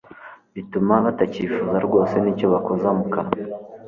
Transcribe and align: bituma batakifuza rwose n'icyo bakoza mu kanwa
bituma 0.53 0.93
batakifuza 1.05 1.77
rwose 1.87 2.15
n'icyo 2.19 2.47
bakoza 2.53 2.87
mu 2.97 3.05
kanwa 3.13 3.35